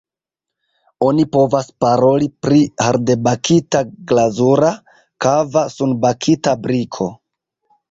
Oni 1.09 1.25
povas 1.35 1.69
paroli 1.85 2.29
pri 2.45 2.61
hardebakita, 2.85 3.83
glazura, 4.13 4.73
kava, 5.29 5.67
sunbakita 5.77 6.59
briko. 6.67 7.11